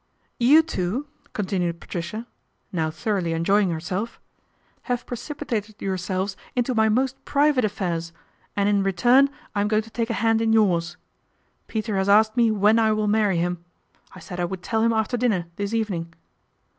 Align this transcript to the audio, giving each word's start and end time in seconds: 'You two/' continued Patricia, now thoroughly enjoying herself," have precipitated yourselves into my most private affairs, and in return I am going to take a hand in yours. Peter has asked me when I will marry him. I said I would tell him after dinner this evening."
'You 0.51 0.63
two/' 0.63 1.05
continued 1.33 1.79
Patricia, 1.79 2.25
now 2.71 2.89
thoroughly 2.89 3.33
enjoying 3.33 3.69
herself," 3.69 4.19
have 4.89 5.05
precipitated 5.05 5.79
yourselves 5.79 6.35
into 6.55 6.73
my 6.73 6.89
most 6.89 7.23
private 7.23 7.63
affairs, 7.63 8.11
and 8.55 8.67
in 8.67 8.81
return 8.81 9.29
I 9.53 9.61
am 9.61 9.67
going 9.67 9.83
to 9.83 9.91
take 9.91 10.09
a 10.09 10.13
hand 10.15 10.41
in 10.41 10.53
yours. 10.53 10.97
Peter 11.67 11.97
has 11.97 12.09
asked 12.09 12.35
me 12.35 12.49
when 12.49 12.79
I 12.79 12.91
will 12.93 13.07
marry 13.07 13.37
him. 13.37 13.63
I 14.15 14.19
said 14.19 14.39
I 14.39 14.45
would 14.45 14.63
tell 14.63 14.81
him 14.81 14.91
after 14.91 15.17
dinner 15.17 15.45
this 15.57 15.71
evening." 15.71 16.11